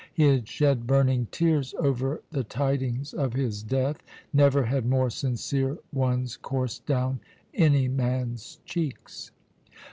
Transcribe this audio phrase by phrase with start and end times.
[0.11, 3.97] He had shed burning tears over the tidings of his death.
[4.33, 7.19] Never had more sincere ones coursed down
[7.53, 9.29] any man's cheeks.